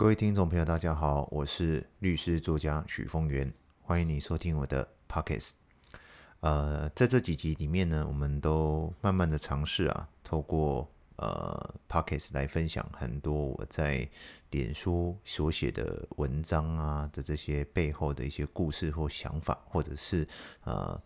[0.00, 3.52] 各位听众朋友，大家好，我是律师作家许峰源，
[3.82, 5.50] 欢迎你收听我的 pockets。
[6.40, 14.08] 呃，在这几集里面呢，我们都慢慢的尝试啊，透过呃 pockets 来分享很多我在
[14.52, 20.26] 脸书所写的文章啊的这些背后的一些故事或想法，或者是
[20.64, 20.98] 呃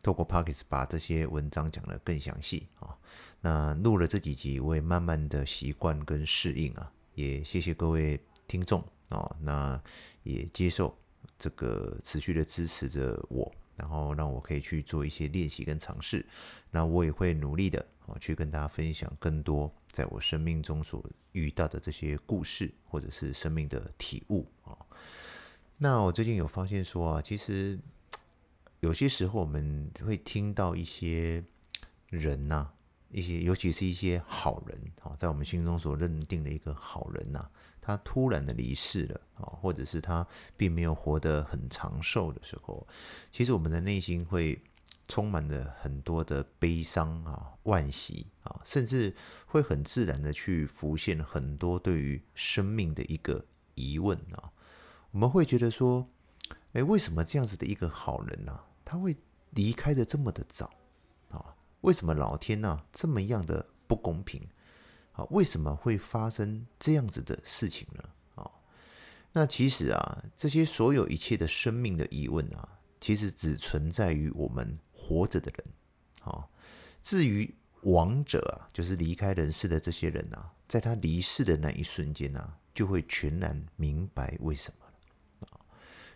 [0.00, 2.96] 透过 pockets 把这些文章讲得更详细啊。
[3.40, 8.20] 那录了这几集，我也慢慢的习惯跟适应啊，也谢谢各位。
[8.46, 9.80] 听众哦，那
[10.22, 10.96] 也接受
[11.38, 16.24] 这个持续的支持着我，然后让我可以去做一些练习跟尝试。
[16.70, 24.76] 那我也会努力的啊，去跟大家分享更多在我生命中所遇到的这些故事，或者是生命的体悟啊。
[25.78, 27.78] 那我最近有发现说啊，其实
[28.80, 31.44] 有些时候我们会听到一些
[32.08, 32.68] 人呐，
[33.10, 37.48] 一些尤其是一些好人啊，在我们心中所认定的一个好人呐。
[37.86, 42.84] 他突然的离世了啊，或者是他并没有活得很长寿的时候，
[43.30, 44.60] 其实我们的内心会
[45.06, 49.14] 充满了很多的悲伤啊、惋惜啊，甚至
[49.46, 53.44] 会很自然的去浮现很多对于生命的一个
[53.76, 54.50] 疑问啊。
[55.12, 56.08] 我们会觉得说，
[56.72, 59.16] 哎，为什么这样子的一个好人呢，他会
[59.50, 60.72] 离开的这么的早
[61.30, 61.54] 啊？
[61.82, 64.42] 为什么老天呢这么样的不公平？
[65.16, 68.04] 啊，为什么会发生这样子的事情呢？
[68.34, 68.50] 啊，
[69.32, 75.66] 那其实啊，这些所有一切的生命的疑问啊，其实只存在于我们活着的人。
[76.20, 76.46] 啊，
[77.02, 85.48] 至于亡者啊，就是离开人世的这些人啊，在他离世的那一瞬间啊，就会全然明白为什么了。
[85.52, 85.64] 啊，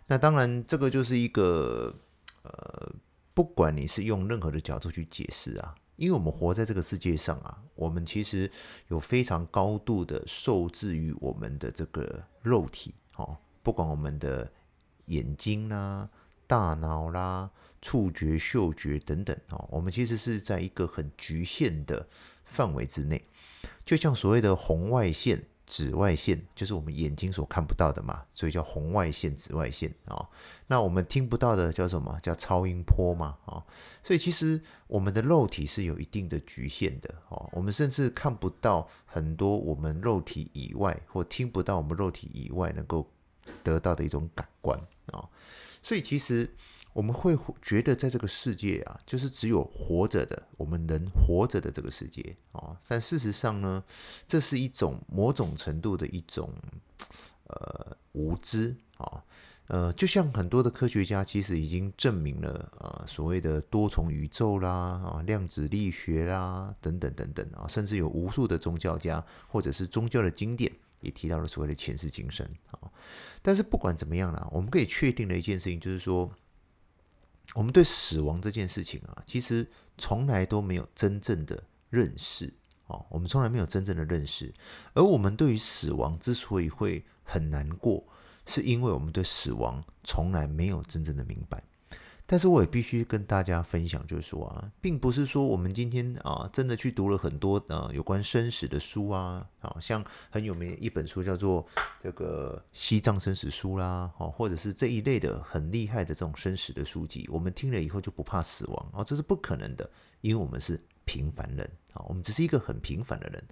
[0.05, 1.95] 那当然，这个就是一个
[2.43, 2.93] 呃，
[3.33, 5.73] 不管你是用任何的角度去解释啊。
[6.01, 8.49] 因为我们活在这个世界上啊，我们其实
[8.87, 14.51] 有非常高度的受制于我们的这个肉体哦，不管我们的
[15.05, 16.09] 眼睛啦、
[16.47, 17.47] 大脑啦、
[17.83, 22.07] 触觉、嗅觉等等哦，我们其实是在一个很局限的
[22.45, 23.21] 范围之内，
[23.85, 25.45] 就像所谓的红外线。
[25.71, 30.29] 紫外线就是我们眼睛所看不到的嘛，所以叫红外线、紫外线啊、哦。
[30.67, 32.19] 那我们听不到的叫什么？
[32.21, 33.63] 叫超音波嘛啊、哦。
[34.03, 37.49] 所以其实我们的肉体是有一定的局限的哦。
[37.53, 43.09] 我们甚至看不到很多我们肉体以外，或听不到我们肉体以外能够
[43.63, 45.29] 得到的一种感官啊、哦。
[45.81, 46.53] 所以其实。
[46.93, 52.77] 我们会觉得在这个世界啊，就是只有活着的，我们能活着的这个世界啊。
[52.85, 53.81] 但事实上呢，
[54.27, 56.53] 这是一种某种程度的一种
[57.47, 59.23] 呃无知啊。
[59.67, 70.69] 呃，就像很多的科学家其实已经证明了啊，所谓的多重宇宙啦啊，量子力学啦等等等等啊，甚至有无数的宗教家或者是宗教的经典
[70.99, 72.91] 也提到了所谓的前世今生啊。
[73.41, 76.29] 但是不管怎么样啦，我们可以确定的一件事情就是说。
[77.53, 82.53] 我们对死亡这件事情啊，其实从来都没有真正的认识
[82.87, 84.53] 哦，我们从来没有真正的认识。
[84.93, 88.03] 而我们对于死亡之所以会很难过，
[88.45, 91.63] 是因为我们对死亡从来没有真正的明白。
[92.31, 101.67] 但是我也必须跟大家分享，就是说啊，并不是说我们今天啊真的去读了很多呃有关生死的书啊，啊像很有名的一本书叫做
[101.99, 109.89] 这个《西藏生死书》啦，哦，或者是这一类的很厉害的这种生死的书籍，我们听了以后就不怕死亡啊，这是不可能的，
[110.21, 113.43] 因为我们是平凡人啊，我们只是一个很平凡的人，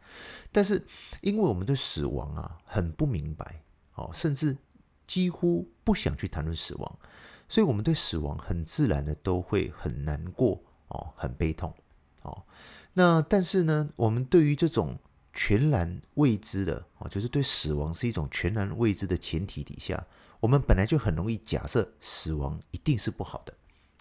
[0.54, 0.82] 但是
[1.20, 3.62] 因为我们对死亡啊很不明白，
[3.96, 4.58] 哦，甚至
[5.06, 7.00] 几乎不想去谈论死亡。
[7.50, 11.74] 所以，我们对死亡很自然的都会很难过哦，很悲痛
[12.22, 12.44] 哦。
[12.94, 14.98] 那但是呢，我们对于这种
[15.34, 20.06] 全然未知的哦，就是对死亡是一种全然未知的前提底下，
[20.40, 23.54] 我们本来就很容易假设死亡一定是不好的，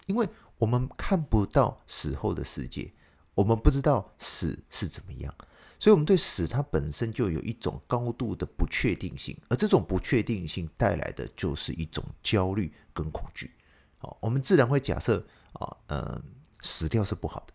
[0.05, 2.93] 因为我们看不到死后的世界，
[3.33, 5.33] 我们不知道死是怎么样。
[5.79, 13.51] 所以，我们对死它本身就有一种高度的不确定性，而这种不确定性带来的就是一种焦虑跟恐惧。
[13.97, 16.21] 好，我们自然会假设啊，嗯，
[16.61, 17.53] 死掉是不好的。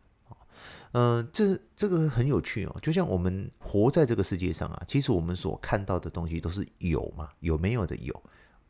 [0.93, 2.77] 嗯，这这个很有趣哦。
[2.81, 8.23] 就像我们活在这个世界上啊，其实我们所看到的东西都是有嘛，有没有的有，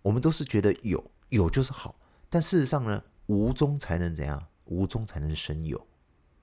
[0.03, 1.95] 我们都是觉得有，有就是好。
[2.31, 4.43] 但事实上呢，无中才能怎样？
[4.65, 5.87] 无中才能生有。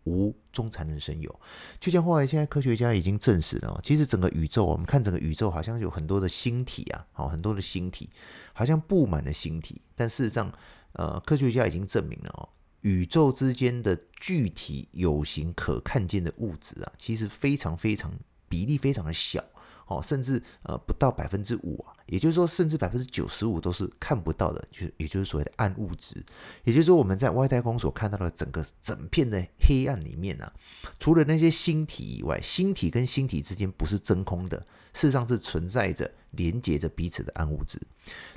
[0.06, 1.40] 无中才能生有，
[1.80, 8.10] 就像后来现在科学家已经证实了，其实整个宇宙，我们看整个宇宙好像有很多的星体啊，好，很多的星体，
[8.54, 9.82] 好像布满了星体。
[9.96, 10.52] 但事实上，
[10.94, 12.50] 呃，科学家已经证明了哦，
[12.82, 18.12] 宇宙之间的具体有形可看见的物质啊，其实非常非常
[18.50, 19.44] 比例非常的小
[19.86, 26.22] 哦，甚至呃不到百分之五啊，也就是说，甚至百分之九十五都是看不到的，就是也就是所谓的暗物质。
[26.66, 30.52] 也就是说，我们在外太空所看到的整个整片的黑暗里面啊，
[31.00, 34.58] 除了那些星体以外，星体跟星体之间不是真空的，
[34.94, 37.80] 事实上是存在着连接着彼此的暗物质。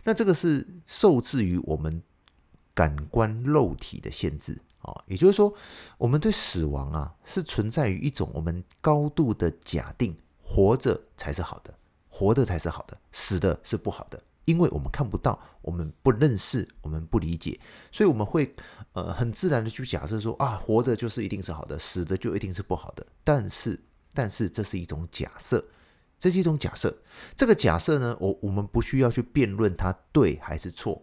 [0.04, 2.00] 那这个是受制于我们
[2.72, 5.52] 感官肉体的限制啊，也就是说，
[5.98, 10.16] 我们对死亡啊是存在于一种我们高度的假定。
[10.46, 11.74] 活着才是好的，
[12.16, 17.58] 活的才是好的，死的是不好的，因为我们看不到，我们不认识，我们不理解，
[17.90, 18.54] 所以我们会
[18.92, 23.04] 呃很自然的去假设说啊，活的就是一定是好的，死的就一定是不好的。
[23.24, 23.76] 但是，
[24.12, 25.64] 但是这是一种假设，
[26.16, 26.96] 这是一种假设。
[27.34, 31.02] 这个假设呢，我我们不需要去辩论它对还是错，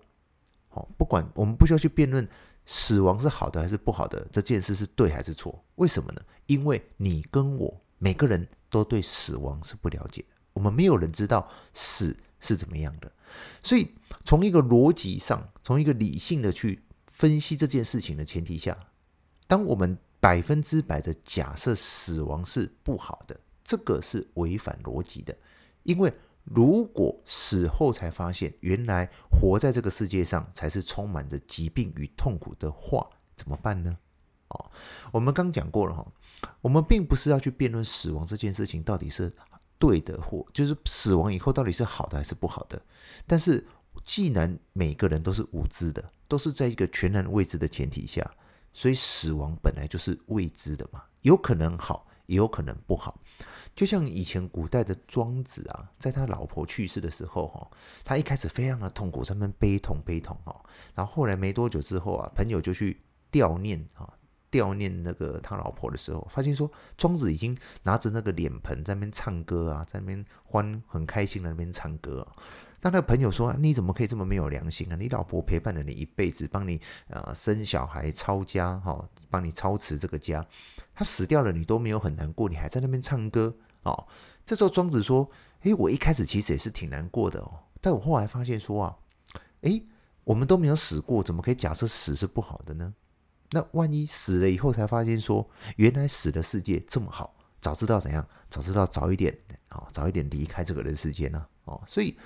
[0.69, 2.25] 好，不管我们不需要去辩论
[2.65, 5.61] 死亡是好的还是不好的，这件事是对还是错？
[5.75, 6.21] 为什么呢？
[6.45, 7.81] 因为你跟我。
[8.03, 13.11] 每个人都对死亡是不了解的，我们没有人知道死是怎么样的，
[13.63, 18.77] 所以从一个逻辑上，从一个理性的去分析这件事情的前提下，
[19.47, 25.35] 当我们百分之百的假设死亡是不好的，这个是违反逻辑的，
[25.81, 26.13] 因为
[26.43, 33.97] 如果死后才发现原来活在这个世界上才是充满着疾病与痛苦的话，怎么办呢？
[34.49, 34.71] 哦，
[35.11, 36.05] 我们刚讲过了哈。
[36.61, 39.31] 我们并不是要去辩论死亡这件事情到底是
[39.81, 42.79] 对的或就是死亡以后到底是好的还是不好的。
[43.25, 43.65] 但是，
[44.05, 48.29] 既然每个人都是无知的，都是在一个全然未知的前提下，
[48.71, 53.19] 所以死亡本来就是未知的嘛，有可能好，也有可能不好。
[53.75, 57.71] 就像以前古代的庄子啊，在他老婆去世的时候，哈，
[58.03, 60.63] 他一开始非常的痛苦，他们悲痛悲痛哈，
[60.93, 63.01] 然后后来没多久之后啊，朋友就去
[63.31, 64.13] 吊念啊。
[64.51, 72.35] 悼念那个他老婆的时候，发现说庄子已经拿着那个脸盆在那边唱歌啊，在那边欢很开心的那边唱歌啊。
[72.83, 74.95] 那那个朋友说：“你怎么可以这么没有良心啊？
[74.95, 76.81] 你老婆陪伴了你一辈子，帮你
[77.11, 80.43] 啊、呃、生小孩、操家，哈、哦，帮你操持这个家。
[80.95, 84.07] 他死掉了，你都没有很难过，你还在那边唱歌哦。”
[84.47, 85.29] 这时候庄子说
[85.61, 88.97] ：“诶，我一开始其实也是挺难过的哦，但我后来发现说啊，
[89.61, 89.85] 诶，
[90.23, 92.91] 我们都没有死过，怎么可以假设死是不好的呢？”
[93.51, 99.37] 那万一死了以后才发现说，原来死的世界这么好，早知道怎样，早知道早一点
[99.69, 101.45] 啊，早一点离开这个人世间呢？
[101.65, 102.17] 哦，所以，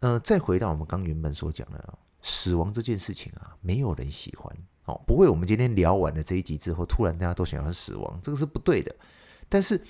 [0.00, 5.28] 呃，再回到我们刚原本所讲的死亡这件事情啊，没有人喜欢哦，不会。
[5.28, 8.94] 我们今天聊完了这一集之后，突然大家都想要死亡，这个是不对的。
[9.48, 9.80] 但是，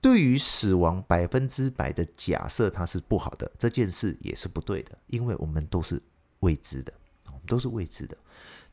[0.00, 6.00] 对于死亡百分之百的假设它是不好的这件事也是不对的，因为我们都是
[6.40, 6.92] 未知的，
[7.26, 8.16] 我们都是未知的。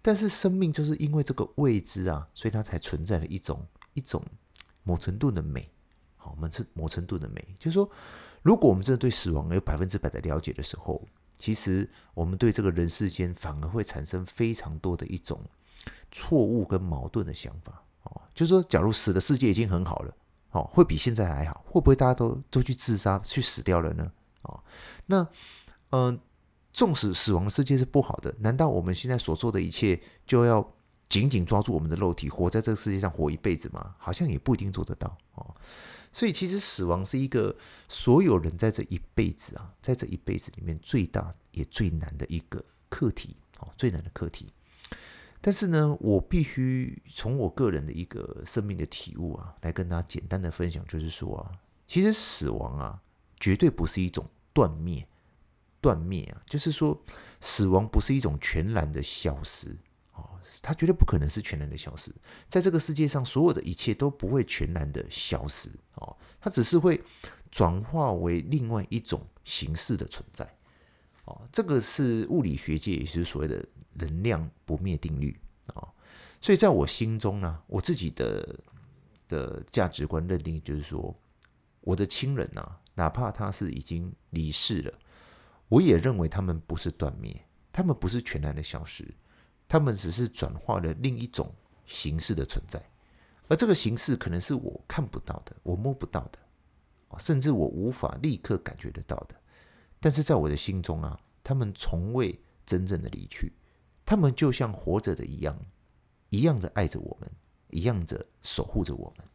[0.05, 3.65] 但是生命就是因为这个未知啊，所以它才存在了一种
[3.95, 4.23] 一种
[4.83, 5.67] 某程度的美。
[6.15, 7.89] 好，我们是某程度的美，就是说，
[8.43, 11.03] 如果我们真的对死亡有百分之百的了解的时候，
[11.37, 15.41] 其实我们对这个人世间反而会产生非常多的一种
[16.11, 17.83] 错误跟矛盾的想法。
[18.03, 20.15] 哦，就是说，假如死的世界已经很好了，
[20.51, 24.11] 哦，会比现在还好，会不会大家都都去自杀去死掉了呢？
[24.43, 24.63] 哦，
[25.07, 25.27] 那
[25.89, 26.19] 嗯。
[26.75, 30.73] 纵使死亡世界是不好的，难道我们现在所做的一切就要
[31.07, 33.95] 紧紧抓住我们的肉体，活在这个世界上活一辈子吗？
[33.97, 35.55] 好像也不一定做得到哦。
[36.11, 37.55] 所以，其实死亡是一个
[37.87, 44.51] 所有人在这一辈子啊，在这一辈子里面最大也最难的一个课题哦，最难的课题。
[45.39, 51.51] 但是呢，我必须从我个人的一个生命的体悟啊，来跟大家简单的分享，就是说啊，
[51.87, 52.99] 其实死亡啊，
[53.39, 55.07] 绝对不是一种断灭。
[55.85, 56.99] 断灭啊，就是说，
[57.39, 59.67] 死亡不是一种全然的消失
[60.15, 60.27] 哦，
[60.63, 62.11] 它绝对不可能是全然的消失。
[62.47, 66.99] 在这个世界上，所有的一切都不会全然的消失哦，它只是会
[67.51, 70.51] 转化为另外一种形式的存在
[71.25, 71.47] 哦。
[71.51, 73.63] 这个是物理学界也是所谓的
[73.93, 75.87] 能量不灭定律啊。
[76.41, 78.59] 所以在我心中呢，我自己的
[79.27, 81.15] 的价值观认定就是说，
[81.81, 84.93] 我的亲人呐，哪怕他是已经离世了。
[85.67, 89.05] 我也认为他们不是断灭，他们不是全然的消失，
[89.67, 91.51] 他们只是转化了另一种
[91.85, 92.81] 形式的存在，
[93.47, 96.37] 而这个形式可能是我看不到的，我摸不到的，
[97.17, 99.35] 甚至我无法立刻感觉得到的。
[99.99, 103.51] 但是在我的心中啊，他们从未真正的离去，
[104.05, 105.59] 他们就像活着的一样，
[106.29, 107.31] 一样的爱着我们，
[107.71, 109.25] 一样的守护着我们。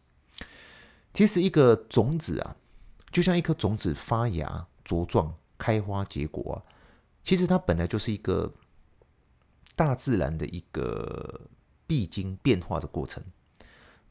[1.12, 2.56] 其实一个种子啊，
[3.10, 5.34] 就像一颗种子发芽茁壮。
[5.60, 6.56] 开花结果啊，
[7.22, 8.50] 其实它本来就是一个
[9.76, 11.42] 大自然的一个
[11.86, 13.22] 必经变化的过程。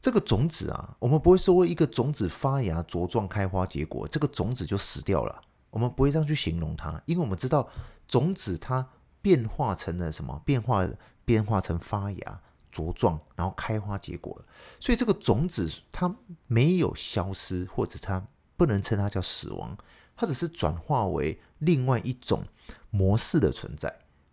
[0.00, 5.42] 这个种子啊，我们不会说一个种子发芽、茁壮、开花、结果，这个种子就死掉了。
[5.70, 7.68] 我们不会这样去形容它，因为我们知道
[8.08, 8.88] 种子它
[9.20, 10.40] 变化成了什么？
[10.44, 10.88] 变化
[11.24, 12.40] 变化成发芽、
[12.72, 14.44] 茁壮，然后开花结果了。
[14.80, 16.16] 所以这个种子它
[16.46, 18.26] 没有消失，或者它
[18.56, 19.76] 不能称它叫死亡，
[20.20, 22.44] 它只是转化为另外一种
[22.90, 23.88] 模式的存在。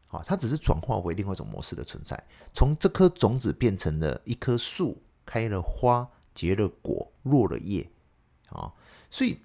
[0.10, 2.22] 啊，它只是转化为另外一种模式的存在，
[2.54, 7.90] 从这颗种子变成了一棵树，开了花，结了果，落了叶。
[8.50, 8.74] 啊，
[9.10, 9.40] 所以。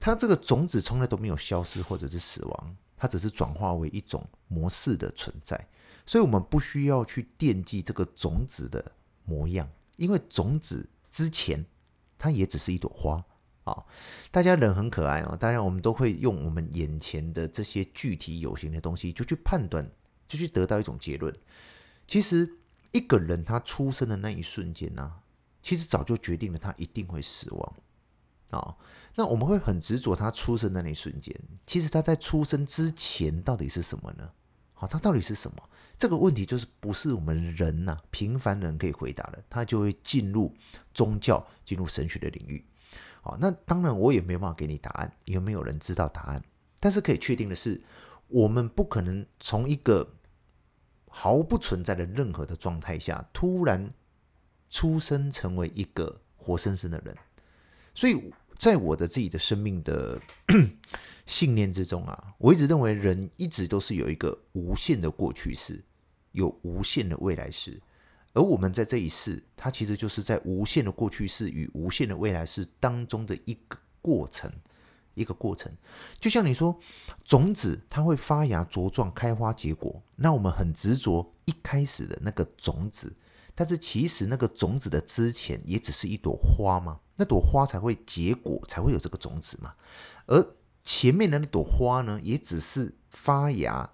[0.00, 5.68] 它这个种子从来都没有消失或者是死亡，它只是转化为一种模式的存在，
[6.06, 8.92] 所以我们不需要去惦记这个种子的
[9.24, 11.66] 模样，因为种子之前
[12.16, 13.24] 它也只是一朵花
[13.70, 13.84] 啊。
[14.30, 19.88] 大家人很可爱啊，当然我们都会用我们眼前的这些具体有形的东西就去判断，
[20.26, 21.34] 就去得到一种结论。
[22.06, 22.48] 其实
[22.92, 25.12] 一个人他出生的那一瞬间呢，
[25.60, 27.74] 其实早就决定了他一定会死亡。
[28.50, 28.76] 啊、哦，
[29.14, 31.38] 那我们会很执着他出生的那一瞬间。
[31.66, 34.30] 其实他在出生之前到底是什么呢？
[34.72, 35.56] 好、他到底是什么？
[35.98, 39.44] 这个问题就是不是我们人呐、平凡人可以回答的。
[39.50, 40.54] 他就会进入
[40.94, 42.64] 宗教、进入神学的领域。
[43.40, 46.42] 那当然我也没有办法给你答案，也没有人知道答案。
[46.80, 47.80] 但是可以确定的是，
[48.28, 50.08] 我们不可能从一个
[51.08, 53.92] 毫不存在的任何的状态下，突然
[54.70, 57.16] 出生成为一个活生生的人。
[57.94, 60.20] 所以在我的自己的生命的
[61.26, 65.82] 信念之中啊，我一直认为人一直都是有一个无限的过去式，
[66.32, 67.80] 有无限的未来式，
[68.34, 74.52] 而我们在这一世，它其实就是在无限的过去式与无限的未来式当中的一个过程，
[75.14, 75.72] 一个过程。
[76.20, 76.78] 就像你说，
[77.24, 83.16] 种子它会发芽、茁壮、开花、结果，那我们很执着一开始的那个种子。
[83.54, 89.74] 但是其实那个种子的之前也只是一朵花嘛，那朵花才会结果，才会有这个种子嘛。
[90.26, 90.54] 而
[90.84, 93.90] 前面的那朵花呢，也只是发芽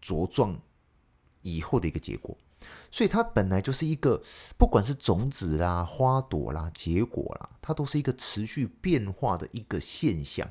[0.00, 0.58] 茁壮
[1.42, 2.38] 以后的一个结果。
[2.92, 4.22] 所以它本来就是一个，
[4.56, 10.48] 不管是种子啦、花朵啦、结果啦，它都是一个持续变化的一个现象。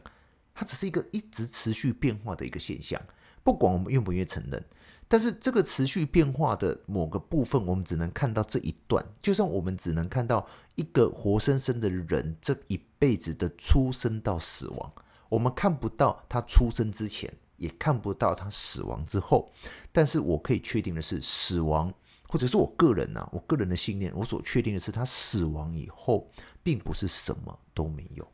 [0.54, 3.02] 它只是一个一直持续变化的一个现象，
[3.42, 4.62] 不管我们愿不愿意承认。
[5.08, 9.06] 但是这个持续变化的某个部分，我们只能看到这一段。
[9.22, 14.92] 就像我们只能看到一个活生生的人这一辈子的出生到死亡，
[15.30, 19.52] 我们看不到他出生之前，也看不到他死亡之后。
[19.92, 21.94] 但是我可以确定的是，死亡，
[22.32, 26.32] 或者是我个人啊，我个人的信念，我所确定的是，他死亡以后，
[26.64, 28.26] 并不是什么都没有，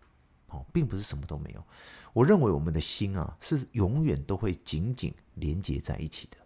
[0.50, 1.64] 哦，并不是什么都没有。
[2.14, 6.38] 我认为我们的心啊，是永远都会紧紧连接在一起的。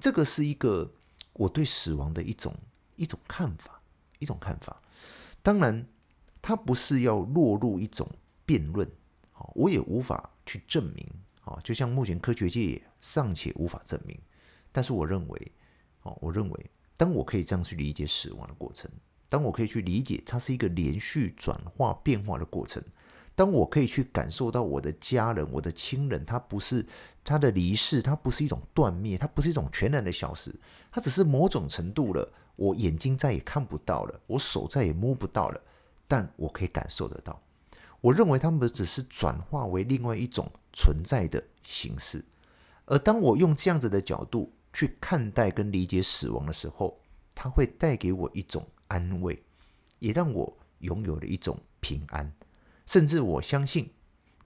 [0.00, 0.92] 这个是一个
[1.34, 2.52] 我对死亡的一种
[2.96, 3.80] 一种看法，
[4.18, 4.82] 一种看法。
[5.40, 5.86] 当然，
[6.40, 8.10] 它不是要落入一种
[8.44, 8.90] 辩论，
[9.54, 11.08] 我也无法去证明，
[11.42, 14.20] 啊就像目前科学界也尚且无法证明。
[14.72, 15.52] 但是我认为，
[16.02, 18.90] 哦我认为，当我可以这样去理解死亡的过程，
[19.28, 22.82] 当我可以去理解它是一个连续转化变化的过程。
[23.34, 26.84] 当我可以去感受到我的家人、我的亲人，他不是
[27.24, 30.54] 他的离世，他不是一种断灭，他不是一种全然的消失，
[30.90, 35.58] 他只是某种程度了，我眼睛再也看不到了，我手再也摸不到了，
[36.06, 37.40] 但我可以感受得到。
[38.02, 42.22] 我认为他们只是转化为另外一种存在的形式，
[42.84, 47.00] 而当我用这样子的角度去看待跟理解死亡的时候，
[47.34, 49.42] 它会带给我一种安慰，
[49.98, 52.32] 也让我拥有了一种平安。
[52.86, 53.90] 甚至我相信，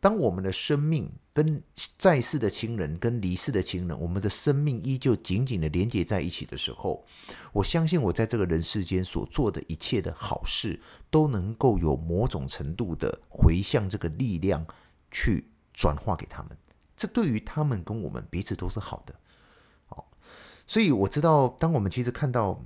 [0.01, 1.63] 当我们的生命跟
[1.99, 7.05] 在世的亲人、跟离世的亲人，我们的生命依旧紧紧的连接在一起的时候，
[7.53, 10.81] 我相信我在这个人世间所做的一切的好事，
[11.11, 14.65] 都能够有某种程度的回向这个力量
[15.11, 16.57] 去转化给他们。
[16.97, 19.15] 这对于他们跟我们彼此都是好的。
[20.67, 22.63] 所以我知道，当我们其实看到。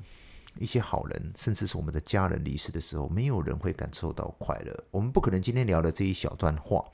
[0.59, 4.85] 一些好人，甚至是我们的家人离世的时候，没有人会感受到快乐。
[4.91, 6.85] 我们不可能今天聊的这一小段话，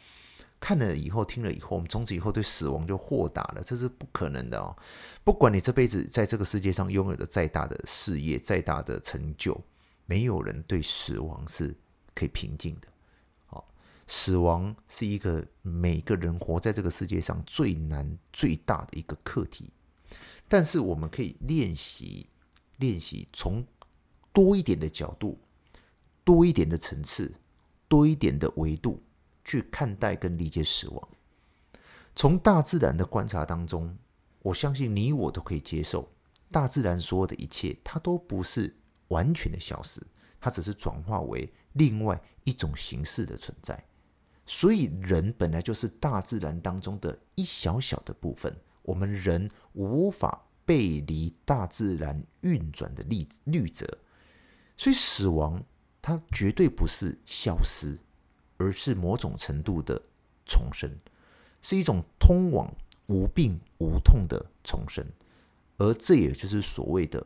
[0.61, 4.77] 看了以后、听了以后，我们从此以后对死亡就豁达了，这是不可能的哦。
[5.25, 9.59] 不管你这辈子在这个世界上拥有的再大的事业、再大的成就，
[10.05, 11.75] 没有人对死亡是
[12.15, 12.89] 可以平静的。
[13.47, 13.67] 好，
[14.07, 19.73] 死亡是一个每个人活在这个世界上最难、最大的一个课题，
[20.49, 22.29] 但是我们可以练习。
[22.79, 23.67] 练习从
[24.35, 25.41] 多一点的角度、
[26.23, 27.33] 多一点的层次、
[27.89, 29.03] 多一点的维度
[29.47, 31.09] 去看待跟理解死亡。
[32.15, 33.97] 从大自然的观察当中，
[34.43, 36.07] 我相信你我都可以接受，
[36.53, 38.77] 大自然所有的一切，它都不是
[39.09, 39.99] 完全的消失，
[40.39, 43.83] 它只是转化为另外一种形式的存在。
[44.45, 48.55] 所以，人本来就是大自然当中的一小小的部分，
[48.87, 53.87] 我们人无法背离大自然运转的律律则。
[54.77, 55.63] 所以，死亡
[56.01, 57.99] 它绝对不是消失，
[58.57, 60.01] 而是某种程度的
[60.45, 60.91] 重生，
[61.63, 62.73] 是一种通往
[63.07, 65.05] 无病无痛的重生，
[65.79, 67.25] 而这也就是所谓的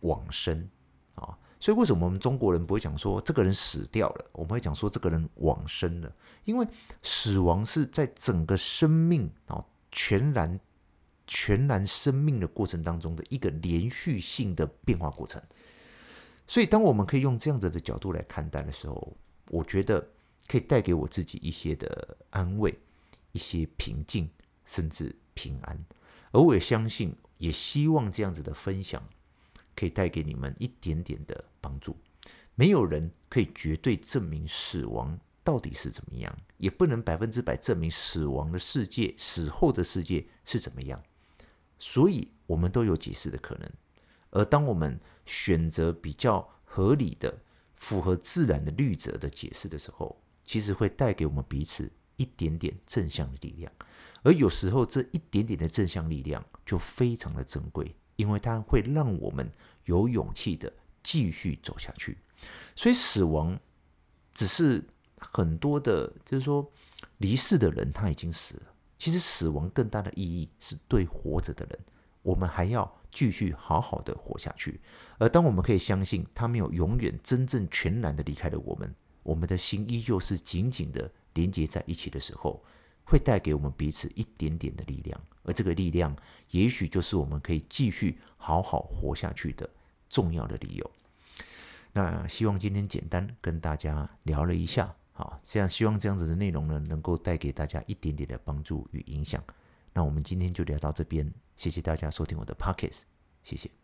[0.00, 0.68] 往生
[1.14, 1.36] 啊。
[1.58, 4.26] 所以，为什么我们中国人不会讲说这个人死掉了？
[4.32, 6.12] 我们会讲说这个人往生了，
[6.44, 6.66] 因为
[7.02, 10.58] 死亡是在整个生命啊全然
[11.26, 15.42] 全然生命的过程当中的一个连续性的变化过程。
[16.46, 19.16] 所以，当我们可以用这样子的角度来看待的时候，
[19.48, 20.06] 我觉得
[20.48, 22.78] 可以带给我自己一些的安慰，
[23.32, 24.28] 一些平静，
[24.64, 25.84] 甚至平安。
[26.30, 29.02] 而我也相信，也希望这样子的分享。
[29.74, 31.96] 可以带给你们一点点的帮助。
[32.54, 41.02] 没有人可以绝对证明死亡到底是怎么样，也不能百分之百证明死亡的世界、死后的世界是怎么样。
[41.82, 43.68] 所以，我们都有解释的可能。
[44.30, 47.36] 而当我们选择比较合理的、
[47.74, 53.72] 符合自然的律则的解释的时候，其实会带给我们彼此一点点正向的力量。
[54.22, 57.96] 而有时候，这一点点的正向力量就非常的珍贵。
[58.16, 59.50] 因为它会让我们
[59.86, 60.72] 有勇气的
[61.02, 62.18] 继续走下去，
[62.76, 63.58] 所以死亡
[64.34, 64.84] 只是
[65.16, 66.70] 很多的，就是说
[67.16, 68.71] 离世的人他已经死了。
[69.02, 71.76] 其实死亡更大的意义是对活着的人，
[72.22, 74.80] 我们还要继续好好的活下去。
[75.18, 78.94] 而当我们可以相信他没有永远真正全然的离开了我们，
[79.24, 82.62] 我们的心依旧是紧紧的连接在一起的时候，
[83.02, 85.20] 会带给我们彼此一点点的力量。
[85.42, 86.16] 而这个力量，
[86.52, 89.68] 也许就是我们可以继续好好活下去的
[90.08, 90.88] 重要的理由。
[91.92, 99.42] 那希望今天简单跟大家聊了一下，好，这样希望这样子的内容呢，能够带给大家一点点的帮助与影响。
[99.92, 103.02] 那我们今天就聊到这边，谢谢大家收听我的 Pockets，
[103.42, 103.81] 谢谢。